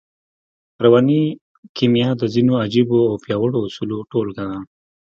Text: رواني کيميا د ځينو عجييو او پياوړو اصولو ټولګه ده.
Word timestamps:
رواني 0.83 1.21
کيميا 1.75 2.09
د 2.17 2.23
ځينو 2.33 2.53
عجييو 2.63 2.99
او 3.09 3.15
پياوړو 3.23 3.57
اصولو 3.67 3.97
ټولګه 4.11 4.45
ده. 4.51 4.59